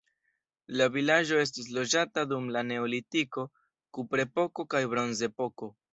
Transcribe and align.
La 0.79 0.85
vilaĝo 0.93 1.41
estis 1.41 1.67
loĝata 1.75 2.23
dum 2.31 2.49
la 2.57 2.63
neolitiko, 2.71 3.45
kuprepoko 3.99 4.67
kaj 4.77 4.83
bronzepoko. 4.95 5.75